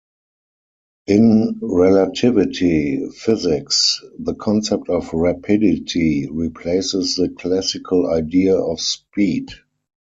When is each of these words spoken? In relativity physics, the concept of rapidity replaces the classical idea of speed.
In 1.05 1.59
relativity 1.61 3.07
physics, 3.15 4.03
the 4.17 4.33
concept 4.33 4.89
of 4.89 5.13
rapidity 5.13 6.27
replaces 6.27 7.17
the 7.17 7.29
classical 7.29 8.09
idea 8.11 8.57
of 8.57 8.79
speed. 8.81 9.51